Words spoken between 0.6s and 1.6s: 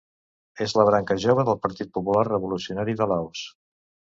És la branca jove del